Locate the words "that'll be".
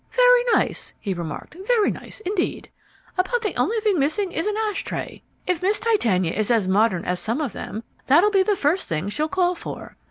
8.07-8.41